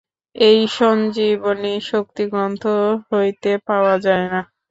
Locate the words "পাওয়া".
3.67-3.95